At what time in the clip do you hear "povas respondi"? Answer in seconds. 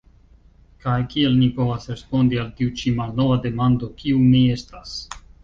1.57-2.39